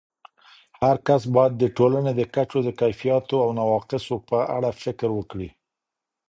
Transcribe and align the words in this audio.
هرکس 0.81 1.21
باید 1.35 1.53
د 1.57 1.63
ټولنې 1.77 2.11
د 2.15 2.21
کچو 2.33 2.59
د 2.65 2.69
کیفیاتو 2.79 3.35
او 3.45 3.49
نواقصو 3.59 4.15
په 4.29 4.37
اړه 4.55 4.69
فکر 4.83 5.09
وکړي. 5.17 5.49